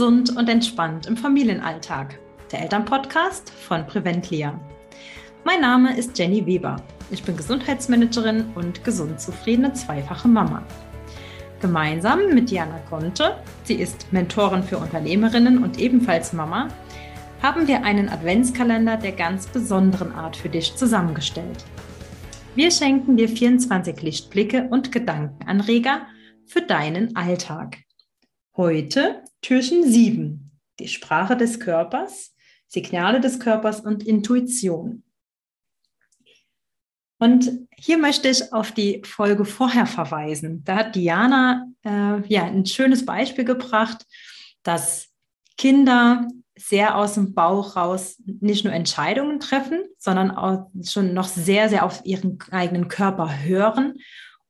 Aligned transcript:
Gesund 0.00 0.34
und 0.34 0.48
entspannt 0.48 1.04
im 1.04 1.14
Familienalltag. 1.14 2.18
Der 2.50 2.62
Elternpodcast 2.62 3.50
von 3.50 3.86
Preventlia. 3.86 4.58
Mein 5.44 5.60
Name 5.60 5.94
ist 5.94 6.18
Jenny 6.18 6.46
Weber. 6.46 6.76
Ich 7.10 7.22
bin 7.22 7.36
Gesundheitsmanagerin 7.36 8.46
und 8.54 8.82
gesund 8.82 9.20
zufriedene 9.20 9.74
zweifache 9.74 10.26
Mama. 10.26 10.62
Gemeinsam 11.60 12.32
mit 12.32 12.50
Diana 12.50 12.78
Conte, 12.88 13.36
sie 13.64 13.74
ist 13.74 14.10
Mentorin 14.10 14.62
für 14.62 14.78
Unternehmerinnen 14.78 15.62
und 15.62 15.78
ebenfalls 15.78 16.32
Mama, 16.32 16.68
haben 17.42 17.68
wir 17.68 17.84
einen 17.84 18.08
Adventskalender 18.08 18.96
der 18.96 19.12
ganz 19.12 19.48
besonderen 19.48 20.12
Art 20.12 20.34
für 20.34 20.48
dich 20.48 20.76
zusammengestellt. 20.76 21.66
Wir 22.54 22.70
schenken 22.70 23.18
dir 23.18 23.28
24 23.28 24.00
Lichtblicke 24.00 24.66
und 24.70 24.92
Gedankenanreger 24.92 26.06
für 26.46 26.62
deinen 26.62 27.16
Alltag. 27.16 27.76
Heute 28.56 29.22
Türchen 29.42 29.88
7, 29.88 30.50
die 30.80 30.88
Sprache 30.88 31.36
des 31.36 31.60
Körpers, 31.60 32.34
Signale 32.66 33.20
des 33.20 33.38
Körpers 33.38 33.80
und 33.80 34.02
Intuition. 34.02 35.04
Und 37.20 37.68
hier 37.76 37.96
möchte 37.96 38.28
ich 38.28 38.52
auf 38.52 38.72
die 38.72 39.02
Folge 39.04 39.44
vorher 39.44 39.86
verweisen. 39.86 40.64
Da 40.64 40.76
hat 40.76 40.96
Diana 40.96 41.68
äh, 41.84 42.26
ja 42.26 42.44
ein 42.44 42.66
schönes 42.66 43.06
Beispiel 43.06 43.44
gebracht, 43.44 44.04
dass 44.64 45.10
Kinder 45.56 46.26
sehr 46.58 46.96
aus 46.96 47.14
dem 47.14 47.34
Bauch 47.34 47.76
raus 47.76 48.20
nicht 48.24 48.64
nur 48.64 48.74
Entscheidungen 48.74 49.38
treffen, 49.38 49.84
sondern 49.96 50.32
auch 50.32 50.70
schon 50.82 51.14
noch 51.14 51.28
sehr, 51.28 51.68
sehr 51.68 51.84
auf 51.84 52.04
ihren 52.04 52.38
eigenen 52.50 52.88
Körper 52.88 53.42
hören 53.42 53.94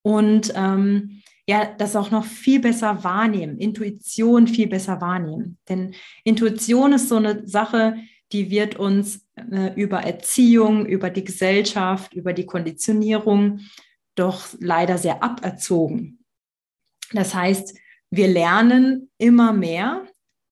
und 0.03 0.53
ähm, 0.57 1.23
ja, 1.51 1.65
das 1.65 1.97
auch 1.97 2.13
noch 2.13 2.25
viel 2.25 2.61
besser 2.61 3.03
wahrnehmen, 3.03 3.59
Intuition 3.59 4.47
viel 4.47 4.69
besser 4.69 5.01
wahrnehmen. 5.01 5.59
Denn 5.69 5.95
Intuition 6.23 6.93
ist 6.93 7.09
so 7.09 7.17
eine 7.17 7.45
Sache, 7.45 7.97
die 8.31 8.51
wird 8.51 8.77
uns 8.77 9.27
äh, 9.35 9.75
über 9.75 10.05
Erziehung, 10.05 10.87
über 10.87 11.11
die 11.11 11.25
Gesellschaft, 11.25 12.15
über 12.15 12.35
die 12.35 12.47
Konditionierung 12.47 13.63
doch 14.15 14.47
leider 14.61 14.97
sehr 14.97 15.25
aberzogen. 15.25 16.25
Das 17.13 17.35
heißt, 17.35 17.77
wir 18.13 18.29
lernen 18.29 19.11
immer 19.19 19.53
mehr, 19.53 20.07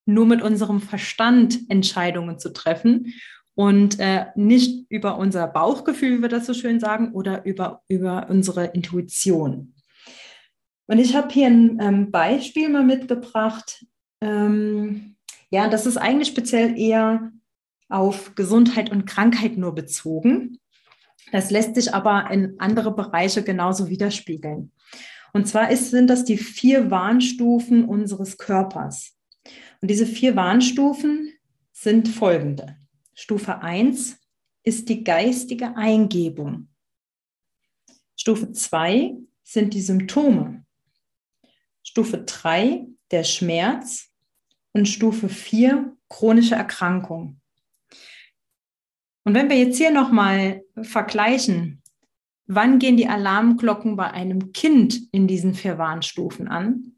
nur 0.05 0.27
mit 0.27 0.43
unserem 0.43 0.81
Verstand 0.81 1.61
Entscheidungen 1.69 2.41
zu 2.41 2.53
treffen 2.53 3.15
und 3.55 4.01
äh, 4.01 4.27
nicht 4.35 4.87
über 4.89 5.17
unser 5.17 5.47
Bauchgefühl, 5.47 6.19
wie 6.19 6.23
wir 6.23 6.29
das 6.29 6.47
so 6.47 6.55
schön 6.55 6.81
sagen, 6.81 7.13
oder 7.13 7.45
über, 7.45 7.83
über 7.87 8.27
unsere 8.29 8.65
Intuition. 8.65 9.75
Und 10.89 10.99
ich 10.99 11.15
habe 11.15 11.33
hier 11.33 11.47
ein 11.47 11.79
ähm, 11.81 12.11
Beispiel 12.11 12.69
mal 12.69 12.85
mitgebracht. 12.85 13.85
Ähm, 14.21 15.17
ja, 15.51 15.69
das 15.69 15.87
ist 15.87 15.99
eigentlich 15.99 16.29
speziell 16.29 16.79
eher 16.79 17.31
auf 17.89 18.35
Gesundheit 18.35 18.91
und 18.91 19.07
Krankheit 19.07 19.57
nur 19.57 19.75
bezogen. 19.75 20.59
Das 21.31 21.51
lässt 21.51 21.75
sich 21.75 21.95
aber 21.95 22.31
in 22.31 22.59
andere 22.59 22.95
Bereiche 22.95 23.43
genauso 23.43 23.89
widerspiegeln. 23.91 24.73
Und 25.35 25.47
zwar 25.47 25.71
ist, 25.71 25.91
sind 25.91 26.09
das 26.09 26.25
die 26.25 26.39
vier 26.39 26.91
Warnstufen 26.91 27.85
unseres 27.85 28.39
Körpers. 28.39 29.15
Und 29.83 29.91
diese 29.91 30.07
vier 30.07 30.37
Warnstufen 30.37 31.33
sind 31.73 32.09
folgende. 32.09 32.77
Stufe 33.15 33.61
1 33.61 34.19
ist 34.63 34.89
die 34.89 35.05
geistige 35.05 35.77
Eingebung. 35.77 36.69
Stufe 38.17 38.53
2 38.53 39.17
sind 39.45 39.75
die 39.75 39.83
Symptome. 39.83 40.65
Stufe 41.89 42.19
3 42.19 42.87
der 43.11 43.25
Schmerz 43.25 44.11
und 44.75 44.87
Stufe 44.91 45.31
4 45.31 45.97
chronische 46.11 46.55
Erkrankung. 46.55 47.41
Und 49.25 49.33
wenn 49.33 49.49
wir 49.49 49.57
jetzt 49.57 49.79
hier 49.79 49.91
nochmal 49.91 50.61
vergleichen, 50.83 51.83
wann 52.47 52.79
gehen 52.79 52.99
die 52.99 53.09
Alarmglocken 53.09 53.97
bei 53.97 54.11
einem 54.11 54.53
Kind 54.53 55.01
in 55.13 55.27
diesen 55.27 55.55
vier 55.55 55.79
Warnstufen 55.79 56.47
an? 56.47 56.93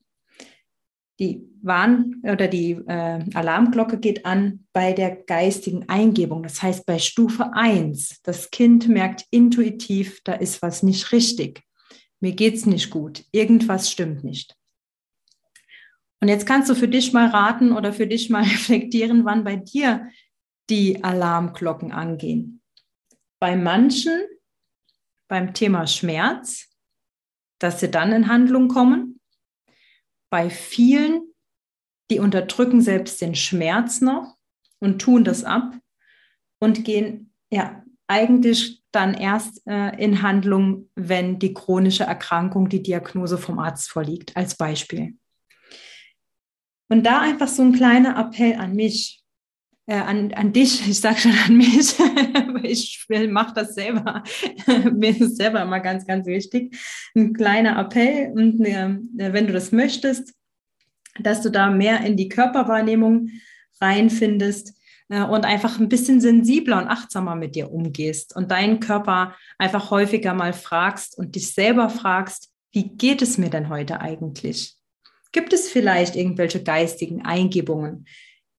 Die 1.21 1.41
Warn- 1.63 2.21
oder 2.25 2.49
die 2.49 2.73
äh, 2.73 3.25
Alarmglocke 3.33 4.01
geht 4.01 4.27
an 4.27 4.67
bei 4.73 4.93
der 4.93 5.15
geistigen 5.15 5.89
Eingebung. 5.89 6.43
Das 6.43 6.61
heißt, 6.63 6.85
bei 6.85 6.99
Stufe 6.99 7.55
1, 7.55 8.23
das 8.25 8.51
Kind 8.51 8.89
merkt 8.89 9.25
intuitiv, 9.31 10.21
da 10.25 10.33
ist 10.33 10.63
was 10.63 10.83
nicht 10.83 11.13
richtig. 11.13 11.63
Mir 12.19 12.33
geht 12.33 12.57
es 12.57 12.67
nicht 12.67 12.91
gut. 12.91 13.25
Irgendwas 13.31 13.89
stimmt 13.89 14.25
nicht. 14.25 14.57
Und 16.21 16.29
jetzt 16.29 16.47
kannst 16.47 16.69
du 16.69 16.75
für 16.75 16.89
dich 16.89 17.13
mal 17.13 17.29
raten 17.29 17.73
oder 17.73 17.93
für 17.93 18.07
dich 18.07 18.31
mal 18.31 18.43
reflektieren, 18.45 19.25
wann 19.25 19.45
bei 19.45 19.57
dir 19.57 20.11
die 20.69 21.03
Alarmglocken 21.03 21.93
angehen. 21.93 22.63
Bei 23.41 23.57
manchen 23.57 24.21
beim 25.29 25.55
Thema 25.55 25.87
Schmerz, 25.87 26.69
dass 27.61 27.81
sie 27.81 27.91
dann 27.91 28.13
in 28.13 28.29
Handlung 28.29 28.69
kommen. 28.69 29.21
Bei 30.31 30.51
vielen, 30.51 31.23
die 32.11 32.19
unterdrücken 32.19 32.81
selbst 32.81 33.21
den 33.21 33.35
Schmerz 33.35 34.01
noch 34.01 34.37
und 34.81 35.01
tun 35.01 35.25
das 35.25 35.45
ab 35.45 35.77
und 36.59 36.85
gehen 36.85 37.33
ja 37.51 37.85
eigentlich 38.09 38.83
dann 38.91 39.15
erst 39.15 39.65
äh, 39.67 39.97
in 40.03 40.23
Handlung, 40.23 40.91
wenn 40.97 41.39
die 41.39 41.55
chronische 41.55 42.05
Erkrankung, 42.05 42.69
die 42.69 42.83
Diagnose 42.83 43.39
vom 43.39 43.61
Arzt 43.61 43.89
vorliegt, 43.89 44.37
als 44.37 44.57
Beispiel. 44.57 45.17
Und 46.91 47.07
da 47.07 47.21
einfach 47.21 47.49
so 47.49 47.63
ein 47.63 47.73
kleiner 47.73 48.19
Appell 48.19 48.57
an 48.57 48.75
mich, 48.75 49.23
äh, 49.87 49.95
an, 49.95 50.35
an 50.35 50.53
dich, 50.53 50.87
ich 50.89 51.01
sage 51.01 51.21
schon 51.21 51.35
an 51.47 51.57
mich, 51.57 51.95
aber 52.35 52.65
ich 52.65 53.07
mache 53.29 53.55
das 53.55 53.75
selber. 53.75 54.23
Mir 54.93 55.11
ist 55.11 55.21
es 55.21 55.37
selber 55.37 55.63
immer 55.63 55.81
ganz, 55.81 56.07
ganz 56.07 56.27
wichtig. 56.27 56.77
Ein 57.15 57.33
kleiner 57.33 57.79
Appell 57.79 58.33
und 58.35 58.65
äh, 58.65 58.99
wenn 59.15 59.47
du 59.47 59.53
das 59.53 59.73
möchtest, 59.73 60.35
dass 61.19 61.43
du 61.43 61.51
da 61.51 61.71
mehr 61.71 62.05
in 62.05 62.17
die 62.17 62.29
Körperwahrnehmung 62.29 63.31
reinfindest 63.81 64.75
äh, 65.11 65.23
und 65.23 65.45
einfach 65.45 65.79
ein 65.79 65.89
bisschen 65.89 66.21
sensibler 66.21 66.79
und 66.79 66.89
achtsamer 66.89 67.37
mit 67.37 67.55
dir 67.55 67.71
umgehst 67.71 68.35
und 68.35 68.51
deinen 68.51 68.81
Körper 68.81 69.37
einfach 69.59 69.91
häufiger 69.91 70.35
mal 70.35 70.53
fragst 70.53 71.17
und 71.17 71.37
dich 71.37 71.53
selber 71.53 71.89
fragst, 71.89 72.51
wie 72.73 72.89
geht 72.97 73.23
es 73.23 73.39
mir 73.39 73.51
denn 73.51 73.69
heute 73.69 74.01
eigentlich? 74.01 74.80
Gibt 75.33 75.53
es 75.53 75.69
vielleicht 75.69 76.17
irgendwelche 76.17 76.63
geistigen 76.63 77.25
Eingebungen? 77.25 78.07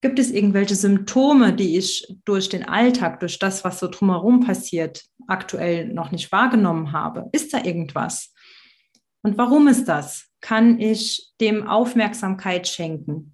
Gibt 0.00 0.18
es 0.18 0.30
irgendwelche 0.30 0.74
Symptome, 0.74 1.52
die 1.52 1.78
ich 1.78 2.06
durch 2.24 2.48
den 2.48 2.64
Alltag, 2.64 3.20
durch 3.20 3.38
das, 3.38 3.62
was 3.62 3.78
so 3.78 3.88
drumherum 3.88 4.40
passiert, 4.40 5.04
aktuell 5.28 5.88
noch 5.88 6.10
nicht 6.10 6.32
wahrgenommen 6.32 6.92
habe? 6.92 7.28
Ist 7.32 7.54
da 7.54 7.64
irgendwas? 7.64 8.34
Und 9.22 9.38
warum 9.38 9.68
ist 9.68 9.84
das? 9.84 10.28
Kann 10.40 10.80
ich 10.80 11.30
dem 11.40 11.68
Aufmerksamkeit 11.68 12.66
schenken? 12.66 13.32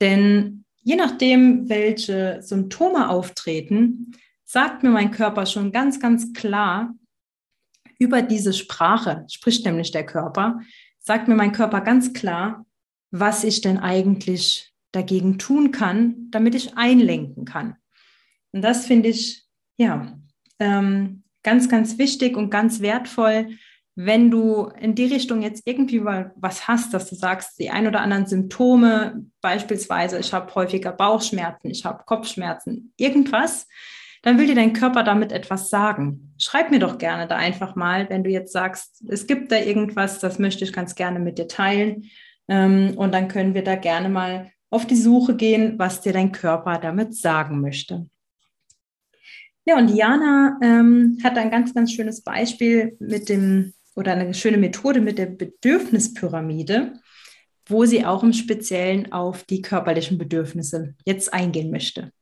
Denn 0.00 0.64
je 0.82 0.96
nachdem, 0.96 1.68
welche 1.68 2.38
Symptome 2.40 3.10
auftreten, 3.10 4.12
sagt 4.44 4.82
mir 4.82 4.90
mein 4.90 5.10
Körper 5.10 5.44
schon 5.44 5.72
ganz, 5.72 6.00
ganz 6.00 6.32
klar 6.32 6.94
über 7.98 8.22
diese 8.22 8.54
Sprache, 8.54 9.26
spricht 9.30 9.66
nämlich 9.66 9.90
der 9.90 10.06
Körper, 10.06 10.60
sagt 11.00 11.28
mir 11.28 11.34
mein 11.34 11.52
Körper 11.52 11.80
ganz 11.80 12.12
klar, 12.12 12.64
was 13.10 13.44
ich 13.44 13.60
denn 13.60 13.78
eigentlich 13.78 14.72
dagegen 14.92 15.38
tun 15.38 15.72
kann, 15.72 16.30
damit 16.30 16.54
ich 16.54 16.76
einlenken 16.76 17.44
kann. 17.44 17.76
Und 18.52 18.62
das 18.62 18.86
finde 18.86 19.08
ich, 19.08 19.44
ja, 19.76 20.18
ähm, 20.58 21.24
ganz, 21.42 21.68
ganz 21.68 21.98
wichtig 21.98 22.36
und 22.36 22.50
ganz 22.50 22.80
wertvoll, 22.80 23.50
wenn 23.96 24.30
du 24.30 24.70
in 24.78 24.94
die 24.94 25.06
Richtung 25.06 25.42
jetzt 25.42 25.66
irgendwie 25.66 26.04
was 26.04 26.68
hast, 26.68 26.94
dass 26.94 27.08
du 27.10 27.16
sagst, 27.16 27.58
die 27.58 27.70
ein 27.70 27.86
oder 27.86 28.00
anderen 28.00 28.26
Symptome, 28.26 29.26
beispielsweise, 29.40 30.18
ich 30.18 30.32
habe 30.32 30.54
häufiger 30.54 30.92
Bauchschmerzen, 30.92 31.70
ich 31.70 31.84
habe 31.84 32.04
Kopfschmerzen, 32.06 32.92
irgendwas, 32.96 33.66
dann 34.22 34.38
will 34.38 34.46
dir 34.46 34.54
dein 34.54 34.72
Körper 34.72 35.02
damit 35.02 35.32
etwas 35.32 35.70
sagen. 35.70 36.34
Schreib 36.38 36.70
mir 36.70 36.78
doch 36.78 36.98
gerne 36.98 37.26
da 37.26 37.36
einfach 37.36 37.74
mal, 37.74 38.08
wenn 38.10 38.24
du 38.24 38.30
jetzt 38.30 38.52
sagst, 38.52 39.02
es 39.08 39.26
gibt 39.26 39.50
da 39.50 39.56
irgendwas, 39.56 40.18
das 40.18 40.38
möchte 40.38 40.64
ich 40.64 40.72
ganz 40.72 40.94
gerne 40.94 41.18
mit 41.18 41.38
dir 41.38 41.48
teilen. 41.48 42.10
Ähm, 42.48 42.94
und 42.96 43.12
dann 43.14 43.28
können 43.28 43.54
wir 43.54 43.64
da 43.64 43.76
gerne 43.76 44.08
mal 44.08 44.50
auf 44.68 44.86
die 44.86 44.96
Suche 44.96 45.36
gehen, 45.36 45.78
was 45.78 46.00
dir 46.00 46.12
dein 46.12 46.32
Körper 46.32 46.78
damit 46.78 47.14
sagen 47.14 47.60
möchte. 47.60 48.08
Ja, 49.64 49.78
und 49.78 49.88
Diana 49.88 50.58
ähm, 50.62 51.18
hat 51.22 51.36
ein 51.38 51.50
ganz, 51.50 51.74
ganz 51.74 51.92
schönes 51.92 52.22
Beispiel 52.22 52.96
mit 52.98 53.28
dem 53.28 53.72
oder 53.94 54.12
eine 54.12 54.34
schöne 54.34 54.56
Methode 54.56 55.00
mit 55.00 55.18
der 55.18 55.26
Bedürfnispyramide, 55.26 56.94
wo 57.66 57.84
sie 57.84 58.04
auch 58.04 58.22
im 58.22 58.32
Speziellen 58.32 59.12
auf 59.12 59.44
die 59.44 59.62
körperlichen 59.62 60.18
Bedürfnisse 60.18 60.94
jetzt 61.04 61.32
eingehen 61.32 61.70
möchte. 61.70 62.12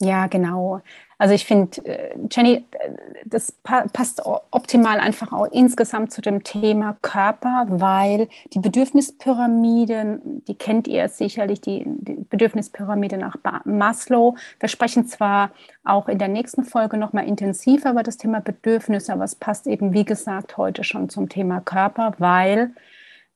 Ja, 0.00 0.28
genau. 0.28 0.80
Also 1.20 1.34
ich 1.34 1.44
finde, 1.44 1.84
äh, 1.84 2.16
Jenny, 2.30 2.64
äh, 2.70 2.92
das 3.24 3.50
passt 3.52 4.22
optimal 4.24 5.00
einfach 5.00 5.32
auch 5.32 5.46
insgesamt 5.50 6.12
zu 6.12 6.20
dem 6.22 6.44
Thema 6.44 6.96
Körper, 7.02 7.66
weil 7.68 8.28
die 8.52 8.60
Bedürfnispyramide, 8.60 10.20
die 10.46 10.54
kennt 10.54 10.86
ihr 10.86 11.08
sicherlich, 11.08 11.60
die, 11.60 11.82
die 11.84 12.14
Bedürfnispyramide 12.30 13.18
nach 13.18 13.36
Maslow. 13.64 14.36
Wir 14.60 14.68
sprechen 14.68 15.06
zwar 15.06 15.50
auch 15.82 16.08
in 16.08 16.18
der 16.18 16.28
nächsten 16.28 16.62
Folge 16.62 16.96
nochmal 16.96 17.26
intensiver 17.26 17.90
über 17.90 18.04
das 18.04 18.18
Thema 18.18 18.40
Bedürfnisse, 18.40 19.12
aber 19.12 19.24
es 19.24 19.34
passt 19.34 19.66
eben, 19.66 19.92
wie 19.92 20.04
gesagt, 20.04 20.56
heute 20.56 20.84
schon 20.84 21.08
zum 21.08 21.28
Thema 21.28 21.60
Körper, 21.60 22.14
weil 22.18 22.70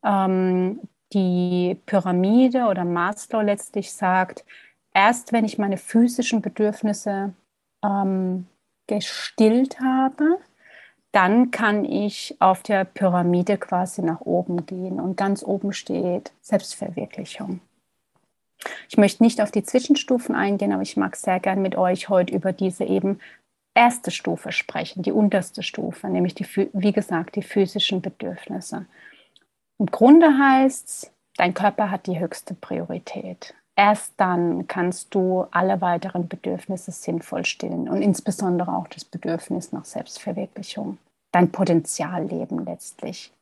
ähm, 0.05 0.81
die 1.12 1.81
Pyramide 1.87 2.67
oder 2.67 2.85
Maslow 2.85 3.41
letztlich 3.43 3.93
sagt, 3.93 4.44
erst 4.94 5.33
wenn 5.33 5.44
ich 5.44 5.59
meine 5.59 5.77
physischen 5.77 6.43
Bedürfnisse 6.43 7.33
ähm, 7.85 8.47
gestillt 8.87 9.81
habe, 9.81 10.39
dann 11.12 11.50
kann 11.50 11.85
ich 11.85 12.37
auf 12.41 12.62
der 12.62 12.85
Pyramide 12.85 13.59
quasi 13.59 14.03
nach 14.03 14.23
oben 14.23 14.65
gehen 14.65 14.99
und 14.99 15.17
ganz 15.17 15.43
oben 15.44 15.73
steht 15.73 16.33
Selbstverwirklichung. 16.41 17.61
Ich 18.89 18.97
möchte 18.97 19.23
nicht 19.23 19.41
auf 19.41 19.50
die 19.50 19.65
Zwischenstufen 19.65 20.35
eingehen, 20.35 20.73
aber 20.73 20.83
ich 20.83 20.97
mag 20.97 21.17
sehr 21.17 21.41
gern 21.41 21.61
mit 21.61 21.77
euch 21.77 22.09
heute 22.09 22.35
über 22.35 22.53
diese 22.53 22.85
eben 22.85 23.21
erste 23.75 24.11
Stufe 24.11 24.53
sprechen, 24.53 25.03
die 25.03 25.12
unterste 25.12 25.62
Stufe, 25.62 26.09
nämlich 26.09 26.35
die, 26.35 26.47
wie 26.73 26.93
gesagt, 26.93 27.37
die 27.37 27.43
physischen 27.43 28.00
Bedürfnisse. 28.00 28.87
Im 29.79 29.87
Grunde 29.87 30.38
heißt 30.38 30.88
es, 30.88 31.12
dein 31.37 31.55
Körper 31.55 31.91
hat 31.91 32.06
die 32.06 32.21
höchste 32.21 32.55
Priorität 32.55 33.55
erst 33.77 34.15
dann 34.19 34.67
kannst 34.67 35.15
du 35.15 35.47
alle 35.51 35.81
weiteren 35.81 36.29
Bedürfnisse 36.29 36.91
sinnvoll 36.91 37.45
stillen 37.45 37.89
und 37.89 38.03
insbesondere 38.03 38.75
auch 38.75 38.89
das 38.89 39.05
Bedürfnis 39.05 39.73
nach 39.73 39.85
Selbstverwirklichung, 39.85 40.99
dein 41.31 41.51
Potenzialleben 41.51 42.65
letztlich. 42.65 43.33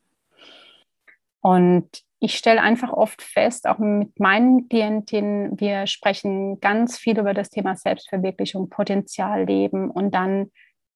Und 1.41 1.88
ich 2.21 2.37
stelle 2.37 2.61
einfach 2.61 2.93
oft 2.93 3.23
fest, 3.23 3.67
auch 3.67 3.79
mit 3.79 4.21
meinen 4.21 4.69
Klientinnen, 4.69 5.59
wir 5.59 5.87
sprechen 5.87 6.61
ganz 6.61 6.99
viel 6.99 7.19
über 7.19 7.32
das 7.32 7.49
Thema 7.49 7.77
Selbstverwirklichung, 7.77 8.69
Potenzialleben 8.69 9.91
und 9.91 10.15
dann 10.15 10.50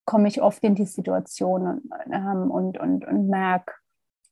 komme 0.05 0.27
ich 0.27 0.41
oft 0.41 0.63
in 0.63 0.75
die 0.75 0.85
Situation 0.85 1.67
und, 1.67 1.91
ähm, 2.13 2.51
und, 2.51 2.77
und, 2.77 3.05
und 3.05 3.27
merke, 3.27 3.73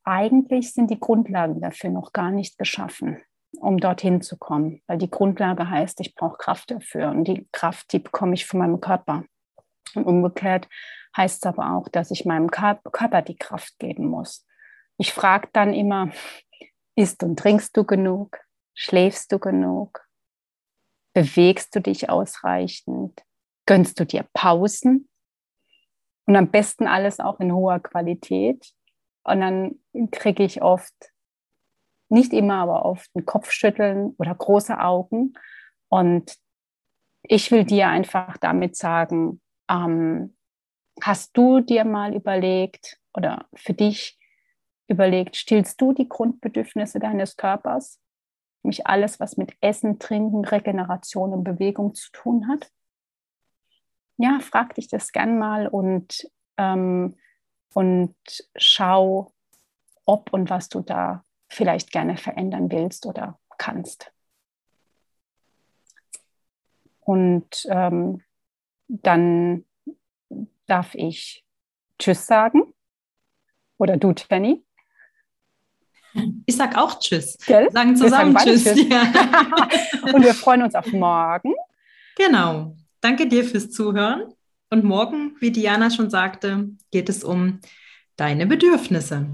eigentlich 0.04 0.72
sind 0.72 0.88
die 0.88 1.00
Grundlagen 1.00 1.60
dafür 1.60 1.90
noch 1.90 2.12
gar 2.12 2.30
nicht 2.30 2.58
geschaffen 2.58 3.20
um 3.60 3.78
dorthin 3.78 4.20
zu 4.20 4.36
kommen. 4.36 4.82
Weil 4.86 4.98
die 4.98 5.10
Grundlage 5.10 5.68
heißt, 5.68 6.00
ich 6.00 6.14
brauche 6.14 6.38
Kraft 6.38 6.70
dafür. 6.70 7.10
Und 7.10 7.24
die 7.24 7.48
Kraft, 7.52 7.92
die 7.92 7.98
bekomme 7.98 8.34
ich 8.34 8.46
von 8.46 8.60
meinem 8.60 8.80
Körper. 8.80 9.24
Und 9.94 10.04
umgekehrt 10.04 10.68
heißt 11.16 11.44
es 11.44 11.48
aber 11.48 11.74
auch, 11.74 11.88
dass 11.88 12.10
ich 12.10 12.24
meinem 12.24 12.50
Körper 12.50 13.22
die 13.22 13.36
Kraft 13.36 13.78
geben 13.78 14.06
muss. 14.06 14.46
Ich 14.98 15.12
frage 15.12 15.48
dann 15.52 15.72
immer, 15.72 16.10
isst 16.96 17.22
und 17.22 17.38
trinkst 17.38 17.76
du 17.76 17.84
genug? 17.84 18.38
Schläfst 18.74 19.30
du 19.32 19.38
genug? 19.38 20.04
Bewegst 21.12 21.74
du 21.76 21.80
dich 21.80 22.10
ausreichend? 22.10 23.22
Gönnst 23.66 23.98
du 24.00 24.04
dir 24.04 24.26
Pausen? 24.32 25.08
Und 26.26 26.36
am 26.36 26.50
besten 26.50 26.86
alles 26.86 27.20
auch 27.20 27.38
in 27.38 27.52
hoher 27.52 27.80
Qualität. 27.80 28.72
Und 29.22 29.40
dann 29.40 29.78
kriege 30.10 30.42
ich 30.42 30.62
oft 30.62 30.94
nicht 32.08 32.32
immer, 32.32 32.56
aber 32.56 32.84
oft 32.84 33.14
ein 33.14 33.24
Kopfschütteln 33.24 34.14
oder 34.18 34.34
große 34.34 34.78
Augen. 34.78 35.34
Und 35.88 36.36
ich 37.22 37.50
will 37.50 37.64
dir 37.64 37.88
einfach 37.88 38.36
damit 38.36 38.76
sagen, 38.76 39.40
ähm, 39.68 40.36
hast 41.00 41.36
du 41.36 41.60
dir 41.60 41.84
mal 41.84 42.14
überlegt 42.14 42.98
oder 43.14 43.46
für 43.54 43.74
dich 43.74 44.18
überlegt, 44.88 45.36
stillst 45.36 45.80
du 45.80 45.92
die 45.92 46.08
Grundbedürfnisse 46.08 46.98
deines 46.98 47.36
Körpers? 47.36 48.00
Nämlich 48.62 48.86
alles, 48.86 49.20
was 49.20 49.36
mit 49.36 49.56
Essen, 49.60 49.98
Trinken, 49.98 50.44
Regeneration 50.44 51.32
und 51.32 51.44
Bewegung 51.44 51.94
zu 51.94 52.10
tun 52.12 52.48
hat? 52.48 52.70
Ja, 54.16 54.38
frag 54.40 54.74
dich 54.74 54.88
das 54.88 55.12
gern 55.12 55.38
mal 55.38 55.66
und, 55.66 56.30
ähm, 56.56 57.16
und 57.74 58.14
schau, 58.56 59.32
ob 60.04 60.32
und 60.32 60.50
was 60.50 60.68
du 60.68 60.80
da 60.80 61.24
vielleicht 61.54 61.92
gerne 61.92 62.16
verändern 62.16 62.70
willst 62.70 63.06
oder 63.06 63.38
kannst. 63.58 64.12
Und 67.00 67.66
ähm, 67.68 68.22
dann 68.88 69.64
darf 70.66 70.94
ich 70.94 71.44
Tschüss 71.98 72.26
sagen. 72.26 72.62
Oder 73.76 73.96
du, 73.96 74.14
Jenny? 74.30 74.64
Ich 76.46 76.56
sag 76.56 76.76
auch 76.76 76.98
Tschüss. 76.98 77.36
Gell? 77.46 77.70
Sagen 77.70 77.96
zusammen 77.96 78.36
sagen 78.36 78.50
Tschüss. 78.50 78.64
tschüss. 78.64 78.88
Ja. 78.88 79.02
Und 80.12 80.24
wir 80.24 80.34
freuen 80.34 80.62
uns 80.62 80.74
auf 80.74 80.90
morgen. 80.92 81.54
Genau. 82.16 82.76
Danke 83.00 83.26
dir 83.26 83.44
fürs 83.44 83.70
Zuhören. 83.70 84.32
Und 84.70 84.84
morgen, 84.84 85.36
wie 85.40 85.50
Diana 85.50 85.90
schon 85.90 86.10
sagte, 86.10 86.70
geht 86.90 87.08
es 87.08 87.22
um 87.22 87.60
deine 88.16 88.46
Bedürfnisse. 88.46 89.26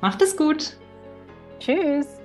Macht 0.00 0.22
es 0.22 0.36
gut. 0.36 0.78
Tschüss. 1.64 2.23